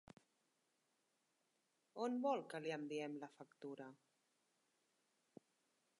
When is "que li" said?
2.53-2.75